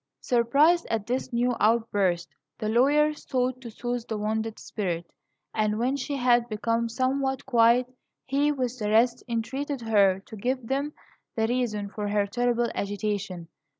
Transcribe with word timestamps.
Surprised 0.21 0.87
at 0.89 1.05
this 1.05 1.31
new 1.31 1.55
outburst, 1.59 2.33
the 2.57 2.67
lawyer 2.67 3.13
sought 3.13 3.61
to 3.61 3.69
soothe 3.69 4.03
the 4.07 4.17
wounded 4.17 4.57
spirit; 4.57 5.05
and 5.53 5.77
when 5.77 5.95
she 5.95 6.15
had 6.15 6.49
become 6.49 6.89
somewhat 6.89 7.45
quiet, 7.45 7.85
he, 8.25 8.51
with 8.51 8.79
the 8.79 8.89
rest, 8.89 9.23
entreated 9.27 9.81
her 9.81 10.19
to 10.25 10.35
give 10.35 10.65
them 10.65 10.93
the 11.35 11.45
reason 11.45 11.87
for 11.87 12.07
her 12.07 12.25
terrible 12.25 12.71
agitation. 12.73 13.47